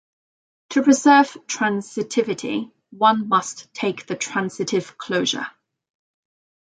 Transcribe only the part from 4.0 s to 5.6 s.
the transitive closure.